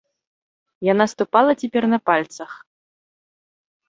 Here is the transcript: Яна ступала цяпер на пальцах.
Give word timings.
Яна 0.87 1.05
ступала 1.13 1.51
цяпер 1.61 1.83
на 1.93 1.99
пальцах. 2.11 2.51